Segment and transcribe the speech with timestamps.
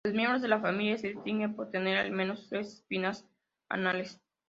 [0.03, 3.27] Los miembros de la familia se distinguen por tener al menos tres espinas
[3.69, 4.19] anales.